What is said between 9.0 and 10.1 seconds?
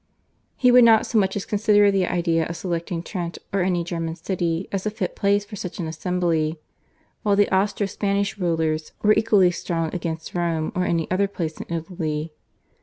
were equally strong